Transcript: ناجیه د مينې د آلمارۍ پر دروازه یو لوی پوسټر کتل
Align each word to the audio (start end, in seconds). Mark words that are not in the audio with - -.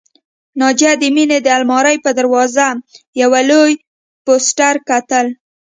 ناجیه 0.59 0.91
د 1.01 1.03
مينې 1.15 1.37
د 1.41 1.47
آلمارۍ 1.57 1.97
پر 2.03 2.11
دروازه 2.19 2.67
یو 3.21 3.31
لوی 3.49 3.71
پوسټر 4.25 4.75
کتل 4.89 5.25